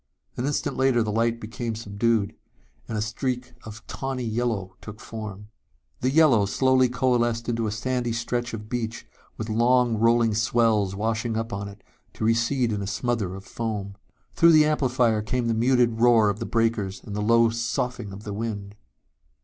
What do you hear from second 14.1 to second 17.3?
Through the amplifier came the muted roar of the breakers and the